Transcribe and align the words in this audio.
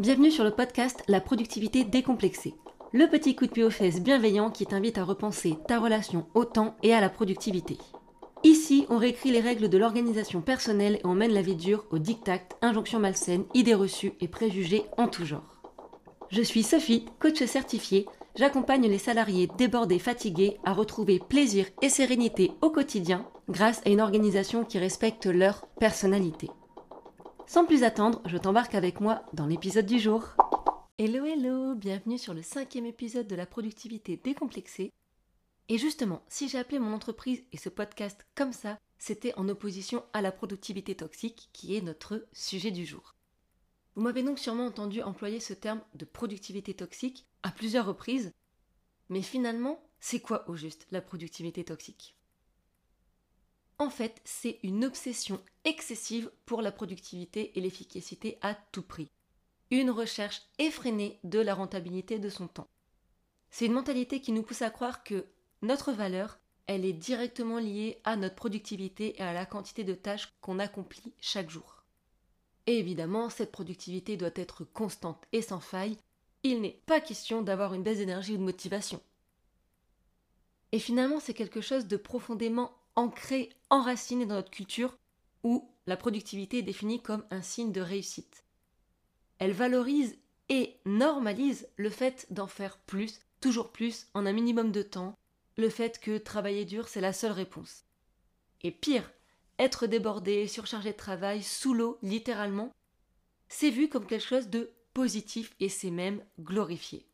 Bienvenue 0.00 0.30
sur 0.30 0.44
le 0.44 0.50
podcast 0.50 1.04
La 1.08 1.20
productivité 1.20 1.84
décomplexée. 1.84 2.54
Le 2.94 3.06
petit 3.06 3.36
coup 3.36 3.44
de 3.44 3.50
pied 3.50 3.64
aux 3.64 3.70
fesses 3.70 4.00
bienveillant 4.00 4.50
qui 4.50 4.64
t'invite 4.64 4.96
à 4.96 5.04
repenser 5.04 5.58
ta 5.68 5.78
relation 5.78 6.26
au 6.32 6.46
temps 6.46 6.74
et 6.82 6.94
à 6.94 7.02
la 7.02 7.10
productivité. 7.10 7.76
Ici, 8.42 8.86
on 8.88 8.96
réécrit 8.96 9.30
les 9.30 9.42
règles 9.42 9.68
de 9.68 9.76
l'organisation 9.76 10.40
personnelle 10.40 10.94
et 10.94 11.06
on 11.06 11.14
mène 11.14 11.34
la 11.34 11.42
vie 11.42 11.54
dure 11.54 11.84
aux 11.90 11.98
dictats, 11.98 12.40
injonctions 12.62 12.98
malsaines, 12.98 13.44
idées 13.52 13.74
reçues 13.74 14.14
et 14.22 14.28
préjugés 14.28 14.84
en 14.96 15.06
tout 15.06 15.26
genre. 15.26 15.60
Je 16.30 16.40
suis 16.40 16.62
Sophie, 16.62 17.04
coach 17.18 17.44
certifiée. 17.44 18.06
J'accompagne 18.36 18.88
les 18.88 18.96
salariés 18.96 19.50
débordés, 19.58 19.98
fatigués 19.98 20.56
à 20.64 20.72
retrouver 20.72 21.18
plaisir 21.18 21.66
et 21.82 21.90
sérénité 21.90 22.52
au 22.62 22.70
quotidien 22.70 23.26
grâce 23.50 23.82
à 23.84 23.90
une 23.90 24.00
organisation 24.00 24.64
qui 24.64 24.78
respecte 24.78 25.26
leur 25.26 25.66
personnalité. 25.78 26.48
Sans 27.50 27.64
plus 27.64 27.82
attendre, 27.82 28.22
je 28.26 28.38
t'embarque 28.38 28.76
avec 28.76 29.00
moi 29.00 29.24
dans 29.32 29.46
l'épisode 29.46 29.84
du 29.84 29.98
jour. 29.98 30.36
Hello 30.98 31.24
hello, 31.24 31.74
bienvenue 31.74 32.16
sur 32.16 32.32
le 32.32 32.42
cinquième 32.42 32.86
épisode 32.86 33.26
de 33.26 33.34
la 33.34 33.44
productivité 33.44 34.16
décomplexée. 34.16 34.92
Et 35.68 35.76
justement, 35.76 36.22
si 36.28 36.48
j'ai 36.48 36.58
appelé 36.58 36.78
mon 36.78 36.92
entreprise 36.92 37.42
et 37.50 37.56
ce 37.56 37.68
podcast 37.68 38.24
comme 38.36 38.52
ça, 38.52 38.78
c'était 38.98 39.34
en 39.34 39.48
opposition 39.48 40.04
à 40.12 40.22
la 40.22 40.30
productivité 40.30 40.94
toxique 40.94 41.48
qui 41.52 41.76
est 41.76 41.80
notre 41.80 42.24
sujet 42.32 42.70
du 42.70 42.86
jour. 42.86 43.16
Vous 43.96 44.02
m'avez 44.02 44.22
donc 44.22 44.38
sûrement 44.38 44.66
entendu 44.66 45.02
employer 45.02 45.40
ce 45.40 45.52
terme 45.52 45.80
de 45.96 46.04
productivité 46.04 46.74
toxique 46.74 47.26
à 47.42 47.50
plusieurs 47.50 47.86
reprises, 47.86 48.30
mais 49.08 49.22
finalement, 49.22 49.82
c'est 49.98 50.20
quoi 50.20 50.48
au 50.48 50.54
juste 50.54 50.86
la 50.92 51.00
productivité 51.00 51.64
toxique? 51.64 52.14
En 53.80 53.88
fait, 53.88 54.20
c'est 54.24 54.60
une 54.62 54.84
obsession 54.84 55.40
excessive 55.64 56.30
pour 56.44 56.60
la 56.60 56.70
productivité 56.70 57.58
et 57.58 57.62
l'efficacité 57.62 58.38
à 58.42 58.54
tout 58.54 58.82
prix. 58.82 59.10
Une 59.70 59.90
recherche 59.90 60.42
effrénée 60.58 61.18
de 61.24 61.38
la 61.38 61.54
rentabilité 61.54 62.18
de 62.18 62.28
son 62.28 62.46
temps. 62.46 62.68
C'est 63.50 63.64
une 63.64 63.72
mentalité 63.72 64.20
qui 64.20 64.32
nous 64.32 64.42
pousse 64.42 64.60
à 64.60 64.68
croire 64.68 65.02
que 65.02 65.24
notre 65.62 65.92
valeur, 65.92 66.38
elle 66.66 66.84
est 66.84 66.92
directement 66.92 67.58
liée 67.58 68.02
à 68.04 68.16
notre 68.16 68.34
productivité 68.34 69.18
et 69.18 69.22
à 69.22 69.32
la 69.32 69.46
quantité 69.46 69.82
de 69.82 69.94
tâches 69.94 70.30
qu'on 70.42 70.58
accomplit 70.58 71.14
chaque 71.18 71.48
jour. 71.48 71.82
Et 72.66 72.78
évidemment, 72.78 73.30
cette 73.30 73.50
productivité 73.50 74.18
doit 74.18 74.28
être 74.34 74.62
constante 74.62 75.24
et 75.32 75.40
sans 75.40 75.60
faille. 75.60 75.96
Il 76.42 76.60
n'est 76.60 76.82
pas 76.84 77.00
question 77.00 77.40
d'avoir 77.40 77.72
une 77.72 77.82
baisse 77.82 77.98
d'énergie 77.98 78.34
ou 78.34 78.38
de 78.38 78.42
motivation. 78.42 79.00
Et 80.72 80.78
finalement, 80.78 81.18
c'est 81.18 81.34
quelque 81.34 81.62
chose 81.62 81.86
de 81.86 81.96
profondément 81.96 82.72
ancrée, 82.96 83.50
enracinée 83.70 84.26
dans 84.26 84.34
notre 84.34 84.50
culture, 84.50 84.96
où 85.42 85.70
la 85.86 85.96
productivité 85.96 86.58
est 86.58 86.62
définie 86.62 87.02
comme 87.02 87.24
un 87.30 87.42
signe 87.42 87.72
de 87.72 87.80
réussite. 87.80 88.44
Elle 89.38 89.52
valorise 89.52 90.18
et 90.48 90.76
normalise 90.84 91.68
le 91.76 91.90
fait 91.90 92.26
d'en 92.30 92.46
faire 92.46 92.78
plus, 92.78 93.20
toujours 93.40 93.72
plus, 93.72 94.08
en 94.14 94.26
un 94.26 94.32
minimum 94.32 94.72
de 94.72 94.82
temps, 94.82 95.16
le 95.56 95.68
fait 95.68 95.98
que 95.98 96.18
travailler 96.18 96.64
dur, 96.64 96.88
c'est 96.88 97.00
la 97.00 97.12
seule 97.12 97.32
réponse. 97.32 97.84
Et 98.62 98.70
pire, 98.70 99.10
être 99.58 99.86
débordé, 99.86 100.46
surchargé 100.46 100.92
de 100.92 100.96
travail, 100.96 101.42
sous 101.42 101.74
l'eau, 101.74 101.98
littéralement, 102.02 102.72
c'est 103.48 103.70
vu 103.70 103.88
comme 103.88 104.06
quelque 104.06 104.26
chose 104.26 104.48
de 104.48 104.72
positif 104.94 105.54
et 105.60 105.68
c'est 105.68 105.90
même 105.90 106.24
glorifié. 106.40 107.06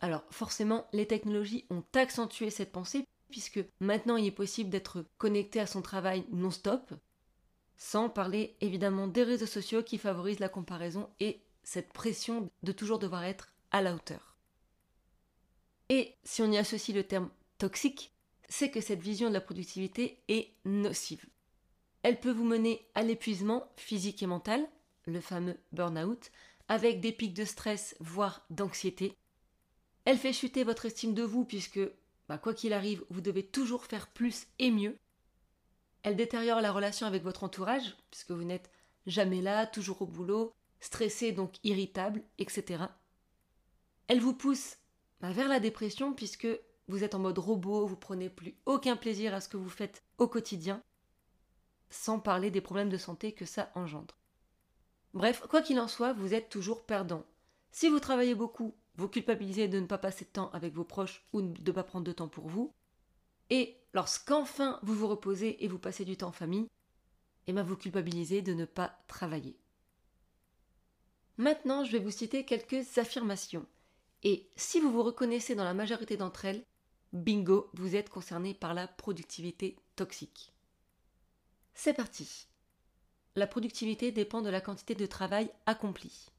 Alors 0.00 0.24
forcément, 0.30 0.86
les 0.92 1.06
technologies 1.06 1.66
ont 1.70 1.84
accentué 1.94 2.50
cette 2.50 2.72
pensée 2.72 3.04
puisque 3.32 3.64
maintenant 3.80 4.16
il 4.16 4.26
est 4.26 4.30
possible 4.30 4.70
d'être 4.70 5.04
connecté 5.18 5.58
à 5.58 5.66
son 5.66 5.82
travail 5.82 6.24
non-stop, 6.30 6.94
sans 7.76 8.08
parler 8.08 8.56
évidemment 8.60 9.08
des 9.08 9.24
réseaux 9.24 9.46
sociaux 9.46 9.82
qui 9.82 9.98
favorisent 9.98 10.38
la 10.38 10.48
comparaison 10.48 11.10
et 11.18 11.42
cette 11.64 11.92
pression 11.92 12.48
de 12.62 12.70
toujours 12.70 13.00
devoir 13.00 13.24
être 13.24 13.52
à 13.72 13.82
la 13.82 13.94
hauteur. 13.94 14.36
Et 15.88 16.14
si 16.22 16.42
on 16.42 16.52
y 16.52 16.58
associe 16.58 16.96
le 16.96 17.04
terme 17.04 17.30
toxique, 17.58 18.14
c'est 18.48 18.70
que 18.70 18.80
cette 18.80 19.02
vision 19.02 19.28
de 19.28 19.34
la 19.34 19.40
productivité 19.40 20.22
est 20.28 20.52
nocive. 20.64 21.26
Elle 22.02 22.20
peut 22.20 22.30
vous 22.30 22.44
mener 22.44 22.86
à 22.94 23.02
l'épuisement 23.02 23.72
physique 23.76 24.22
et 24.22 24.26
mental, 24.26 24.68
le 25.06 25.20
fameux 25.20 25.58
burn-out, 25.72 26.30
avec 26.68 27.00
des 27.00 27.12
pics 27.12 27.34
de 27.34 27.44
stress, 27.44 27.96
voire 28.00 28.44
d'anxiété. 28.50 29.16
Elle 30.04 30.18
fait 30.18 30.32
chuter 30.32 30.64
votre 30.64 30.86
estime 30.86 31.14
de 31.14 31.22
vous 31.22 31.44
puisque 31.44 31.80
bah, 32.32 32.38
quoi 32.38 32.54
qu'il 32.54 32.72
arrive, 32.72 33.04
vous 33.10 33.20
devez 33.20 33.46
toujours 33.46 33.84
faire 33.84 34.08
plus 34.08 34.46
et 34.58 34.70
mieux. 34.70 34.96
Elle 36.02 36.16
détériore 36.16 36.62
la 36.62 36.72
relation 36.72 37.06
avec 37.06 37.22
votre 37.22 37.44
entourage, 37.44 37.94
puisque 38.10 38.30
vous 38.30 38.42
n'êtes 38.42 38.70
jamais 39.04 39.42
là, 39.42 39.66
toujours 39.66 40.00
au 40.00 40.06
boulot, 40.06 40.54
stressé 40.80 41.32
donc 41.32 41.56
irritable, 41.62 42.22
etc. 42.38 42.84
Elle 44.08 44.20
vous 44.20 44.32
pousse 44.32 44.78
bah, 45.20 45.30
vers 45.30 45.46
la 45.46 45.60
dépression, 45.60 46.14
puisque 46.14 46.48
vous 46.88 47.04
êtes 47.04 47.14
en 47.14 47.18
mode 47.18 47.36
robot, 47.36 47.86
vous 47.86 47.98
prenez 47.98 48.30
plus 48.30 48.56
aucun 48.64 48.96
plaisir 48.96 49.34
à 49.34 49.42
ce 49.42 49.50
que 49.50 49.58
vous 49.58 49.68
faites 49.68 50.02
au 50.16 50.26
quotidien, 50.26 50.82
sans 51.90 52.18
parler 52.18 52.50
des 52.50 52.62
problèmes 52.62 52.88
de 52.88 52.96
santé 52.96 53.32
que 53.32 53.44
ça 53.44 53.70
engendre. 53.74 54.16
Bref, 55.12 55.42
quoi 55.50 55.60
qu'il 55.60 55.78
en 55.78 55.86
soit, 55.86 56.14
vous 56.14 56.32
êtes 56.32 56.48
toujours 56.48 56.86
perdant. 56.86 57.26
Si 57.72 57.90
vous 57.90 58.00
travaillez 58.00 58.34
beaucoup, 58.34 58.74
vous 58.96 59.08
culpabilisez 59.08 59.68
de 59.68 59.80
ne 59.80 59.86
pas 59.86 59.98
passer 59.98 60.24
de 60.24 60.30
temps 60.30 60.50
avec 60.52 60.74
vos 60.74 60.84
proches 60.84 61.24
ou 61.32 61.42
de 61.42 61.70
ne 61.70 61.74
pas 61.74 61.84
prendre 61.84 62.04
de 62.04 62.12
temps 62.12 62.28
pour 62.28 62.48
vous. 62.48 62.72
Et 63.50 63.76
lorsqu'enfin 63.94 64.78
vous 64.82 64.94
vous 64.94 65.08
reposez 65.08 65.64
et 65.64 65.68
vous 65.68 65.78
passez 65.78 66.04
du 66.04 66.16
temps 66.16 66.28
en 66.28 66.32
famille, 66.32 66.68
eh 67.46 67.52
bien 67.52 67.62
vous 67.62 67.76
culpabilisez 67.76 68.42
de 68.42 68.54
ne 68.54 68.64
pas 68.64 68.98
travailler. 69.08 69.56
Maintenant, 71.38 71.84
je 71.84 71.92
vais 71.92 71.98
vous 71.98 72.10
citer 72.10 72.44
quelques 72.44 72.98
affirmations. 72.98 73.66
Et 74.22 74.48
si 74.54 74.80
vous 74.80 74.92
vous 74.92 75.02
reconnaissez 75.02 75.54
dans 75.54 75.64
la 75.64 75.74
majorité 75.74 76.16
d'entre 76.16 76.44
elles, 76.44 76.64
bingo, 77.12 77.70
vous 77.74 77.96
êtes 77.96 78.10
concerné 78.10 78.54
par 78.54 78.74
la 78.74 78.86
productivité 78.86 79.76
toxique. 79.96 80.52
C'est 81.74 81.94
parti. 81.94 82.46
La 83.34 83.46
productivité 83.46 84.12
dépend 84.12 84.42
de 84.42 84.50
la 84.50 84.60
quantité 84.60 84.94
de 84.94 85.06
travail 85.06 85.50
accompli. 85.66 86.31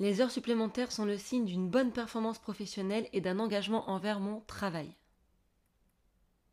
Les 0.00 0.22
heures 0.22 0.30
supplémentaires 0.30 0.92
sont 0.92 1.04
le 1.04 1.18
signe 1.18 1.44
d'une 1.44 1.68
bonne 1.68 1.92
performance 1.92 2.38
professionnelle 2.38 3.08
et 3.12 3.20
d'un 3.20 3.38
engagement 3.38 3.90
envers 3.90 4.18
mon 4.18 4.40
travail. 4.40 4.96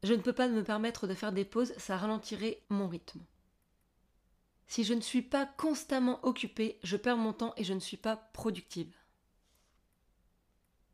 Je 0.03 0.13
ne 0.13 0.21
peux 0.21 0.33
pas 0.33 0.49
me 0.49 0.65
permettre 0.65 1.07
de 1.07 1.13
faire 1.13 1.31
des 1.31 1.45
pauses, 1.45 1.73
ça 1.77 1.97
ralentirait 1.97 2.61
mon 2.67 2.89
rythme. 2.89 3.21
Si 4.67 4.83
je 4.83 4.93
ne 4.93 5.01
suis 5.01 5.21
pas 5.21 5.45
constamment 5.45 6.19
occupée, 6.25 6.77
je 6.83 6.97
perds 6.97 7.15
mon 7.15 7.31
temps 7.31 7.53
et 7.55 7.63
je 7.63 7.73
ne 7.73 7.79
suis 7.79 7.95
pas 7.95 8.17
productive. 8.17 8.93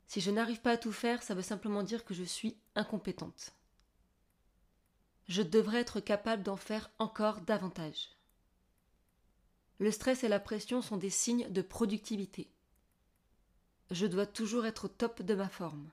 Si 0.05 0.21
je 0.21 0.29
n'arrive 0.29 0.61
pas 0.61 0.73
à 0.73 0.77
tout 0.77 0.91
faire, 0.91 1.23
ça 1.23 1.33
veut 1.33 1.41
simplement 1.41 1.81
dire 1.81 2.05
que 2.05 2.13
je 2.13 2.23
suis 2.23 2.55
incompétente. 2.75 3.55
Je 5.27 5.41
devrais 5.41 5.79
être 5.79 5.99
capable 5.99 6.43
d'en 6.43 6.57
faire 6.57 6.91
encore 6.99 7.41
davantage. 7.41 8.09
Le 9.83 9.91
stress 9.91 10.23
et 10.23 10.29
la 10.29 10.39
pression 10.39 10.81
sont 10.81 10.95
des 10.95 11.09
signes 11.09 11.45
de 11.49 11.61
productivité. 11.61 12.49
Je 13.91 14.07
dois 14.07 14.25
toujours 14.25 14.65
être 14.65 14.85
au 14.85 14.87
top 14.87 15.21
de 15.21 15.35
ma 15.35 15.49
forme. 15.49 15.91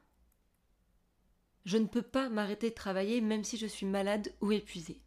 Je 1.65 1.77
ne 1.77 1.87
peux 1.87 2.01
pas 2.01 2.29
m'arrêter 2.29 2.71
de 2.71 2.75
travailler 2.77 3.21
même 3.21 3.43
si 3.43 3.57
je 3.57 3.67
suis 3.67 3.87
malade 3.87 4.33
ou 4.43 4.53
épuisé. 4.53 5.01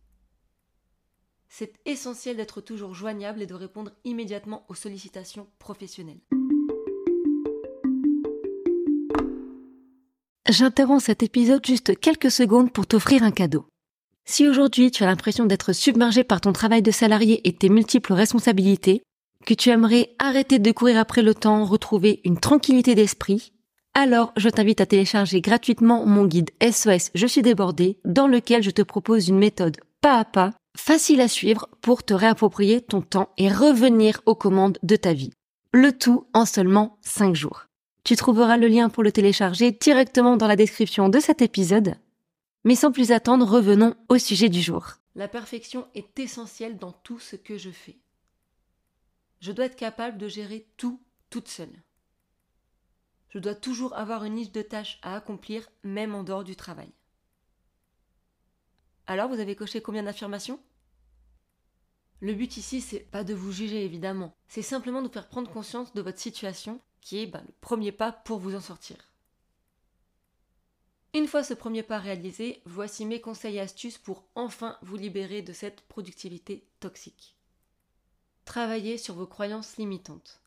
C'est 1.48 1.80
essentiel 1.86 2.36
d'être 2.36 2.60
toujours 2.60 2.94
joignable 2.94 3.42
et 3.42 3.46
de 3.46 3.54
répondre 3.54 3.94
immédiatement 4.04 4.66
aux 4.68 4.76
sollicitations 4.76 5.48
professionnelles. 5.60 6.20
J'interromps 10.50 11.06
cet 11.06 11.24
épisode 11.24 11.66
juste 11.66 11.98
quelques 12.02 12.32
secondes 12.32 12.74
pour 12.74 12.86
t'offrir 12.86 13.24
un 13.24 13.32
cadeau. 13.32 13.66
Si 14.26 14.48
aujourd'hui 14.48 14.90
tu 14.90 15.04
as 15.04 15.08
l'impression 15.08 15.46
d'être 15.46 15.74
submergé 15.74 16.24
par 16.24 16.42
ton 16.42 16.54
travail 16.54 16.82
de 16.82 16.92
salarié 16.92 17.48
et 17.48 17.54
tes 17.54 17.70
multiples 17.70 18.14
responsabilités, 18.14 19.04
que 19.46 19.54
tu 19.54 19.70
aimerais 19.70 20.16
arrêter 20.20 20.60
de 20.60 20.72
courir 20.72 20.98
après 20.98 21.22
le 21.22 21.36
temps, 21.36 21.66
retrouver 21.66 22.22
une 22.24 22.40
tranquillité 22.40 22.96
d'esprit, 22.96 23.52
alors 23.94 24.34
je 24.38 24.50
t'invite 24.50 24.82
à 24.82 24.86
télécharger 24.86 25.42
gratuitement 25.42 26.06
mon 26.06 26.26
guide 26.26 26.50
SOS 26.62 27.12
Je 27.14 27.28
suis 27.28 27.42
débordé, 27.42 28.00
dans 28.06 28.28
lequel 28.28 28.64
je 28.64 28.72
te 28.72 28.82
propose 28.82 29.28
une 29.28 29.38
méthode 29.38 29.78
pas 30.02 30.20
à 30.20 30.26
pas, 30.26 30.52
facile 30.76 31.22
à 31.22 31.28
suivre 31.28 31.70
pour 31.82 32.04
te 32.04 32.14
réapproprier 32.14 32.82
ton 32.82 33.02
temps 33.02 33.30
et 33.38 33.50
revenir 33.50 34.22
aux 34.26 34.36
commandes 34.36 34.80
de 34.84 34.96
ta 34.96 35.14
vie. 35.14 35.32
Le 35.72 35.92
tout 35.92 36.26
en 36.34 36.46
seulement 36.46 36.98
5 37.02 37.36
jours. 37.36 37.66
Tu 38.04 38.16
trouveras 38.16 38.58
le 38.58 38.68
lien 38.68 38.90
pour 38.90 39.04
le 39.04 39.12
télécharger 39.12 39.72
directement 39.72 40.36
dans 40.36 40.48
la 40.48 40.56
description 40.56 41.08
de 41.08 41.20
cet 41.20 41.42
épisode. 41.42 41.96
Mais 42.64 42.76
sans 42.76 42.92
plus 42.92 43.12
attendre, 43.12 43.46
revenons 43.46 43.96
au 44.10 44.18
sujet 44.18 44.50
du 44.50 44.62
jour. 44.62 44.94
La 45.16 45.28
perfection 45.28 45.88
est 45.96 46.18
essentielle 46.20 46.78
dans 46.78 46.92
tout 46.92 47.20
ce 47.20 47.36
que 47.36 47.58
je 47.58 47.70
fais. 47.70 47.98
Je 49.42 49.52
dois 49.52 49.66
être 49.66 49.76
capable 49.76 50.18
de 50.18 50.28
gérer 50.28 50.68
tout 50.78 51.02
toute 51.30 51.50
seule. 51.50 51.84
Je 53.30 53.40
dois 53.40 53.56
toujours 53.56 53.96
avoir 53.98 54.24
une 54.24 54.36
liste 54.36 54.54
de 54.54 54.62
tâches 54.62 55.00
à 55.02 55.16
accomplir, 55.16 55.68
même 55.84 56.14
en 56.14 56.24
dehors 56.24 56.44
du 56.44 56.56
travail. 56.56 56.92
Alors, 59.08 59.28
vous 59.28 59.40
avez 59.40 59.56
coché 59.56 59.82
combien 59.82 60.04
d'affirmations? 60.04 60.60
Le 62.22 62.34
but 62.34 62.56
ici, 62.56 62.80
c'est 62.80 63.00
pas 63.00 63.26
de 63.26 63.34
vous 63.34 63.52
juger 63.52 63.84
évidemment, 63.84 64.38
c'est 64.48 64.62
simplement 64.62 65.02
de 65.02 65.08
vous 65.08 65.14
faire 65.14 65.28
prendre 65.28 65.52
conscience 65.52 65.94
de 65.94 66.02
votre 66.02 66.20
situation 66.20 66.80
qui 67.02 67.20
est 67.20 67.28
bah, 67.28 67.42
le 67.46 67.54
premier 67.60 67.92
pas 67.92 68.14
pour 68.14 68.40
vous 68.40 68.56
en 68.56 68.62
sortir. 68.62 68.96
Une 71.16 71.28
fois 71.28 71.44
ce 71.44 71.54
premier 71.54 71.84
pas 71.84 72.00
réalisé, 72.00 72.64
voici 72.66 73.06
mes 73.06 73.22
conseils 73.22 73.58
et 73.58 73.60
astuces 73.60 74.00
pour 74.00 74.26
enfin 74.34 74.80
vous 74.82 74.98
libérer 74.98 75.44
de 75.44 75.54
cette 75.54 75.82
productivité 75.82 76.66
toxique. 76.80 77.38
Travaillez 78.46 78.98
sur 78.98 79.14
vos 79.14 79.28
croyances 79.28 79.78
limitantes. 79.78 80.42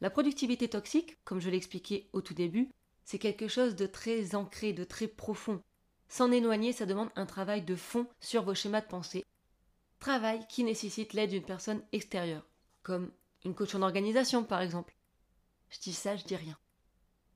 La 0.00 0.10
productivité 0.10 0.68
toxique, 0.68 1.16
comme 1.24 1.40
je 1.40 1.48
l'expliquais 1.48 2.08
au 2.12 2.22
tout 2.22 2.34
début, 2.34 2.70
c'est 3.04 3.20
quelque 3.20 3.46
chose 3.46 3.76
de 3.76 3.86
très 3.86 4.34
ancré, 4.34 4.72
de 4.72 4.82
très 4.82 5.06
profond. 5.06 5.62
S'en 6.08 6.32
éloigner, 6.32 6.72
ça 6.72 6.86
demande 6.86 7.10
un 7.14 7.26
travail 7.26 7.62
de 7.62 7.76
fond 7.76 8.08
sur 8.20 8.42
vos 8.42 8.54
schémas 8.54 8.80
de 8.80 8.88
pensée. 8.88 9.24
Travail 10.00 10.44
qui 10.48 10.64
nécessite 10.64 11.12
l'aide 11.12 11.30
d'une 11.30 11.44
personne 11.44 11.82
extérieure, 11.92 12.46
comme 12.82 13.12
une 13.44 13.54
coach 13.54 13.76
en 13.76 13.82
organisation 13.82 14.42
par 14.42 14.60
exemple. 14.60 14.96
Je 15.70 15.78
dis 15.78 15.92
ça, 15.92 16.16
je 16.16 16.24
dis 16.24 16.36
rien. 16.36 16.58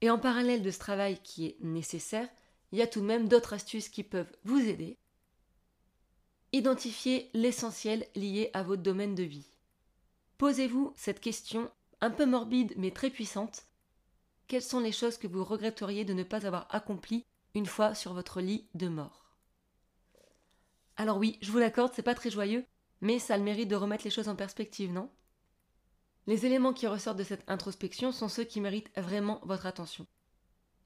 Et 0.00 0.10
en 0.10 0.18
parallèle 0.18 0.62
de 0.62 0.70
ce 0.70 0.78
travail 0.78 1.20
qui 1.22 1.46
est 1.46 1.56
nécessaire, 1.60 2.28
il 2.72 2.78
y 2.78 2.82
a 2.82 2.86
tout 2.86 3.00
de 3.00 3.06
même 3.06 3.28
d'autres 3.28 3.54
astuces 3.54 3.88
qui 3.88 4.02
peuvent 4.02 4.34
vous 4.44 4.60
aider. 4.60 4.98
Identifiez 6.52 7.30
l'essentiel 7.34 8.06
lié 8.14 8.50
à 8.54 8.62
votre 8.62 8.82
domaine 8.82 9.14
de 9.14 9.22
vie. 9.22 9.50
Posez-vous 10.38 10.92
cette 10.96 11.20
question 11.20 11.70
un 12.00 12.10
peu 12.10 12.26
morbide 12.26 12.74
mais 12.76 12.90
très 12.90 13.10
puissante. 13.10 13.64
Quelles 14.46 14.62
sont 14.62 14.80
les 14.80 14.92
choses 14.92 15.18
que 15.18 15.26
vous 15.26 15.44
regretteriez 15.44 16.04
de 16.04 16.14
ne 16.14 16.22
pas 16.22 16.46
avoir 16.46 16.66
accomplies 16.74 17.26
une 17.54 17.66
fois 17.66 17.94
sur 17.94 18.14
votre 18.14 18.40
lit 18.40 18.68
de 18.74 18.88
mort? 18.88 19.36
Alors 20.96 21.18
oui, 21.18 21.38
je 21.42 21.52
vous 21.52 21.58
l'accorde, 21.58 21.92
c'est 21.94 22.02
pas 22.02 22.14
très 22.14 22.30
joyeux, 22.30 22.64
mais 23.00 23.18
ça 23.18 23.34
a 23.34 23.38
le 23.38 23.44
mérite 23.44 23.68
de 23.68 23.76
remettre 23.76 24.04
les 24.04 24.10
choses 24.10 24.28
en 24.28 24.36
perspective, 24.36 24.92
non? 24.92 25.10
Les 26.26 26.44
éléments 26.44 26.72
qui 26.72 26.86
ressortent 26.86 27.18
de 27.18 27.24
cette 27.24 27.48
introspection 27.48 28.12
sont 28.12 28.28
ceux 28.28 28.44
qui 28.44 28.60
méritent 28.60 28.90
vraiment 28.96 29.40
votre 29.44 29.66
attention. 29.66 30.06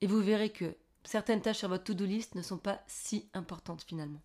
Et 0.01 0.07
vous 0.07 0.21
verrez 0.21 0.51
que 0.51 0.75
certaines 1.03 1.41
tâches 1.41 1.59
sur 1.59 1.69
votre 1.69 1.83
to-do 1.83 2.05
list 2.05 2.35
ne 2.35 2.41
sont 2.41 2.57
pas 2.57 2.81
si 2.87 3.29
importantes 3.33 3.83
finalement. 3.83 4.21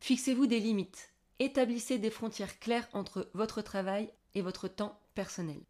Fixez-vous 0.00 0.46
des 0.46 0.60
limites. 0.60 1.12
Établissez 1.38 1.98
des 1.98 2.10
frontières 2.10 2.58
claires 2.58 2.88
entre 2.92 3.30
votre 3.34 3.62
travail 3.62 4.10
et 4.34 4.42
votre 4.42 4.68
temps 4.68 4.98
personnel. 5.14 5.60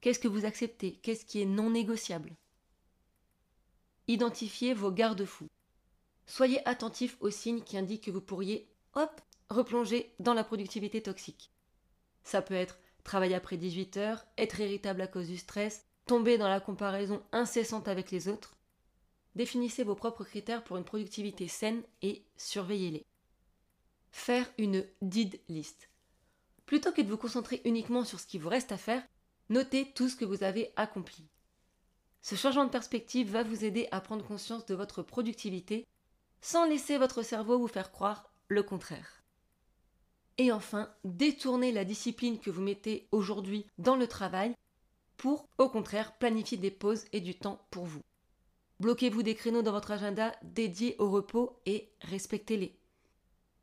Qu'est-ce 0.00 0.20
que 0.20 0.28
vous 0.28 0.44
acceptez? 0.44 0.94
Qu'est-ce 1.02 1.24
qui 1.24 1.40
est 1.40 1.46
non 1.46 1.70
négociable? 1.70 2.36
Identifiez 4.06 4.74
vos 4.74 4.92
garde-fous. 4.92 5.48
Soyez 6.26 6.66
attentif 6.68 7.16
aux 7.20 7.30
signes 7.30 7.62
qui 7.62 7.76
indiquent 7.76 8.04
que 8.04 8.10
vous 8.10 8.20
pourriez, 8.20 8.68
hop, 8.94 9.20
replonger 9.50 10.14
dans 10.18 10.34
la 10.34 10.44
productivité 10.44 11.02
toxique. 11.02 11.50
Ça 12.22 12.42
peut 12.42 12.54
être 12.54 12.78
travailler 13.02 13.34
après 13.34 13.56
18 13.56 13.96
heures, 13.96 14.26
être 14.36 14.60
irritable 14.60 15.00
à 15.00 15.06
cause 15.06 15.28
du 15.28 15.38
stress, 15.38 15.86
tomber 16.06 16.36
dans 16.38 16.48
la 16.48 16.60
comparaison 16.60 17.22
incessante 17.32 17.88
avec 17.88 18.10
les 18.10 18.28
autres. 18.28 18.57
Définissez 19.38 19.84
vos 19.84 19.94
propres 19.94 20.24
critères 20.24 20.64
pour 20.64 20.78
une 20.78 20.84
productivité 20.84 21.46
saine 21.46 21.84
et 22.02 22.24
surveillez-les. 22.36 23.06
Faire 24.10 24.50
une 24.58 24.84
did 25.00 25.38
list. 25.48 25.90
Plutôt 26.66 26.90
que 26.90 27.02
de 27.02 27.08
vous 27.08 27.16
concentrer 27.16 27.62
uniquement 27.64 28.04
sur 28.04 28.18
ce 28.18 28.26
qui 28.26 28.38
vous 28.38 28.48
reste 28.48 28.72
à 28.72 28.76
faire, 28.76 29.06
notez 29.48 29.92
tout 29.92 30.08
ce 30.08 30.16
que 30.16 30.24
vous 30.24 30.42
avez 30.42 30.72
accompli. 30.74 31.24
Ce 32.20 32.34
changement 32.34 32.64
de 32.64 32.70
perspective 32.70 33.30
va 33.30 33.44
vous 33.44 33.64
aider 33.64 33.86
à 33.92 34.00
prendre 34.00 34.26
conscience 34.26 34.66
de 34.66 34.74
votre 34.74 35.04
productivité 35.04 35.86
sans 36.40 36.66
laisser 36.66 36.98
votre 36.98 37.22
cerveau 37.22 37.60
vous 37.60 37.68
faire 37.68 37.92
croire 37.92 38.32
le 38.48 38.64
contraire. 38.64 39.22
Et 40.38 40.50
enfin, 40.50 40.92
détournez 41.04 41.70
la 41.70 41.84
discipline 41.84 42.40
que 42.40 42.50
vous 42.50 42.62
mettez 42.62 43.06
aujourd'hui 43.12 43.66
dans 43.78 43.94
le 43.94 44.08
travail 44.08 44.56
pour, 45.16 45.48
au 45.58 45.68
contraire, 45.68 46.18
planifier 46.18 46.58
des 46.58 46.72
pauses 46.72 47.04
et 47.12 47.20
du 47.20 47.38
temps 47.38 47.64
pour 47.70 47.86
vous. 47.86 48.02
Bloquez-vous 48.80 49.22
des 49.22 49.34
créneaux 49.34 49.62
dans 49.62 49.72
votre 49.72 49.90
agenda 49.90 50.34
dédiés 50.42 50.96
au 50.98 51.10
repos 51.10 51.60
et 51.66 51.90
respectez-les. 52.02 52.78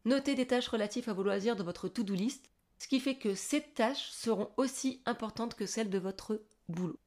Notez 0.04 0.36
des 0.36 0.48
tâches 0.48 0.68
relatives 0.68 1.10
à 1.10 1.14
vos 1.14 1.24
loisirs 1.24 1.56
dans 1.56 1.64
votre 1.64 1.88
to-do 1.88 2.14
list 2.14 2.50
ce 2.78 2.88
qui 2.88 3.00
fait 3.00 3.16
que 3.16 3.36
ces 3.36 3.62
tâches 3.62 4.10
seront 4.12 4.52
aussi 4.58 5.02
importantes 5.06 5.56
que 5.56 5.66
celles 5.66 5.90
de 5.90 5.98
votre 5.98 6.42
boulot. 6.68 7.00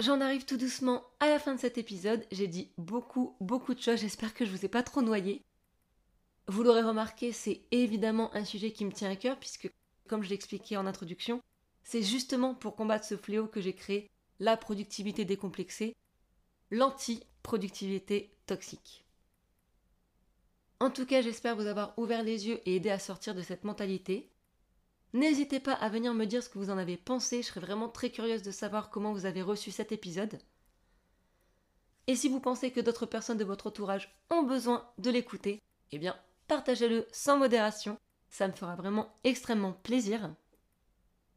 J'en 0.00 0.20
arrive 0.20 0.44
tout 0.44 0.56
doucement 0.56 1.04
à 1.20 1.28
la 1.28 1.38
fin 1.38 1.54
de 1.54 1.60
cet 1.60 1.78
épisode. 1.78 2.24
J'ai 2.30 2.46
dit 2.46 2.70
beaucoup, 2.78 3.36
beaucoup 3.40 3.74
de 3.74 3.80
choses. 3.80 4.00
J'espère 4.00 4.34
que 4.34 4.44
je 4.44 4.50
vous 4.50 4.64
ai 4.64 4.68
pas 4.68 4.82
trop 4.82 5.02
noyé. 5.02 5.42
Vous 6.46 6.62
l'aurez 6.62 6.82
remarqué, 6.82 7.32
c'est 7.32 7.62
évidemment 7.72 8.34
un 8.34 8.44
sujet 8.44 8.72
qui 8.72 8.84
me 8.84 8.92
tient 8.92 9.10
à 9.10 9.16
cœur 9.16 9.38
puisque, 9.38 9.70
comme 10.08 10.22
je 10.22 10.30
l'expliquais 10.30 10.76
en 10.76 10.86
introduction, 10.86 11.42
c'est 11.82 12.02
justement 12.02 12.54
pour 12.54 12.76
combattre 12.76 13.04
ce 13.04 13.16
fléau 13.16 13.46
que 13.46 13.60
j'ai 13.60 13.74
créé 13.74 14.10
la 14.40 14.56
productivité 14.56 15.24
décomplexée, 15.24 15.96
l'anti-productivité 16.70 18.34
toxique. 18.46 19.04
En 20.80 20.90
tout 20.90 21.06
cas, 21.06 21.22
j'espère 21.22 21.56
vous 21.56 21.66
avoir 21.66 21.98
ouvert 21.98 22.22
les 22.22 22.46
yeux 22.46 22.60
et 22.64 22.76
aidé 22.76 22.90
à 22.90 22.98
sortir 22.98 23.34
de 23.34 23.42
cette 23.42 23.64
mentalité. 23.64 24.30
N'hésitez 25.12 25.58
pas 25.58 25.72
à 25.72 25.88
venir 25.88 26.14
me 26.14 26.26
dire 26.26 26.42
ce 26.42 26.48
que 26.48 26.58
vous 26.58 26.70
en 26.70 26.78
avez 26.78 26.96
pensé, 26.96 27.42
je 27.42 27.48
serais 27.48 27.60
vraiment 27.60 27.88
très 27.88 28.10
curieuse 28.10 28.42
de 28.42 28.50
savoir 28.50 28.90
comment 28.90 29.12
vous 29.12 29.26
avez 29.26 29.42
reçu 29.42 29.70
cet 29.70 29.90
épisode. 29.90 30.38
Et 32.06 32.14
si 32.14 32.28
vous 32.28 32.40
pensez 32.40 32.70
que 32.70 32.80
d'autres 32.80 33.06
personnes 33.06 33.38
de 33.38 33.44
votre 33.44 33.66
entourage 33.66 34.14
ont 34.30 34.42
besoin 34.42 34.88
de 34.98 35.10
l'écouter, 35.10 35.60
eh 35.92 35.98
bien, 35.98 36.16
partagez-le 36.46 37.06
sans 37.12 37.38
modération, 37.38 37.98
ça 38.30 38.46
me 38.46 38.52
fera 38.52 38.76
vraiment 38.76 39.14
extrêmement 39.24 39.72
plaisir. 39.72 40.34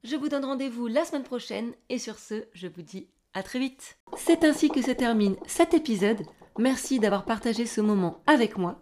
Je 0.03 0.15
vous 0.15 0.29
donne 0.29 0.45
rendez-vous 0.45 0.87
la 0.87 1.05
semaine 1.05 1.23
prochaine 1.23 1.73
et 1.89 1.99
sur 1.99 2.19
ce, 2.19 2.45
je 2.53 2.67
vous 2.67 2.81
dis 2.81 3.07
à 3.33 3.43
très 3.43 3.59
vite. 3.59 3.97
C'est 4.17 4.43
ainsi 4.43 4.69
que 4.69 4.81
se 4.81 4.91
termine 4.91 5.35
cet 5.45 5.73
épisode. 5.73 6.23
Merci 6.57 6.99
d'avoir 6.99 7.25
partagé 7.25 7.65
ce 7.65 7.81
moment 7.81 8.17
avec 8.27 8.57
moi. 8.57 8.81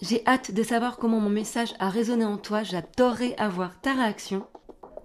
J'ai 0.00 0.22
hâte 0.26 0.52
de 0.52 0.62
savoir 0.62 0.96
comment 0.96 1.20
mon 1.20 1.30
message 1.30 1.74
a 1.78 1.88
résonné 1.88 2.24
en 2.24 2.36
toi. 2.36 2.62
J'adorerais 2.62 3.34
avoir 3.36 3.80
ta 3.80 3.94
réaction. 3.94 4.46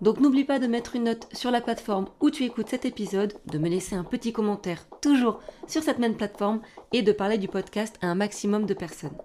Donc 0.01 0.19
n'oublie 0.19 0.45
pas 0.45 0.60
de 0.60 0.68
mettre 0.68 0.95
une 0.95 1.06
note 1.06 1.27
sur 1.33 1.51
la 1.51 1.62
plateforme 1.62 2.07
où 2.21 2.30
tu 2.30 2.44
écoutes 2.45 2.69
cet 2.69 2.86
épisode, 2.86 3.33
de 3.48 3.57
me 3.57 3.68
laisser 3.68 3.95
un 3.95 4.04
petit 4.04 4.31
commentaire 4.31 4.88
toujours 5.01 5.39
sur 5.68 5.83
cette 5.83 6.00
même 6.00 6.15
plateforme 6.15 6.62
et 6.94 7.01
de 7.01 7.12
parler 7.12 7.38
du 7.38 7.48
podcast 7.48 7.98
à 8.01 8.07
un 8.07 8.15
maximum 8.15 8.65
de 8.65 8.74
personnes. 8.74 9.18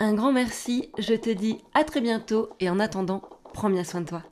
Un 0.00 0.14
grand 0.14 0.32
merci, 0.32 0.90
je 0.98 1.14
te 1.14 1.30
dis 1.30 1.58
à 1.74 1.84
très 1.84 2.00
bientôt 2.00 2.50
et 2.58 2.68
en 2.68 2.80
attendant, 2.80 3.22
prends 3.52 3.70
bien 3.70 3.84
soin 3.84 4.00
de 4.00 4.08
toi. 4.08 4.22